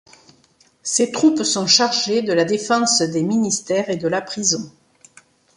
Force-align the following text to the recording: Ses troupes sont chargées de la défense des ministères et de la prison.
Ses 0.81 1.11
troupes 1.11 1.43
sont 1.43 1.67
chargées 1.67 2.23
de 2.23 2.33
la 2.33 2.43
défense 2.43 3.03
des 3.03 3.21
ministères 3.21 3.91
et 3.91 3.97
de 3.97 4.07
la 4.07 4.23
prison. 4.23 4.71